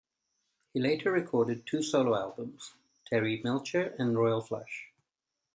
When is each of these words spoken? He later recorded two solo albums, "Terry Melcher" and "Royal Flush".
He 0.73 0.79
later 0.79 1.11
recorded 1.11 1.67
two 1.67 1.83
solo 1.83 2.15
albums, 2.17 2.73
"Terry 3.05 3.39
Melcher" 3.43 3.93
and 3.99 4.17
"Royal 4.17 4.41
Flush". 4.41 4.87